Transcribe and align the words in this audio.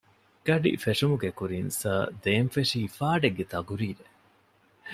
ގަޑި 0.45 0.71
ފެށުމުގެ 0.83 1.29
ކުރިން 1.39 1.71
ސާރ 1.79 2.05
ދޭން 2.23 2.49
ފެށީ 2.55 2.81
ފާޑެއްގެ 2.97 3.45
ތަޤުރީރެއް 3.51 4.03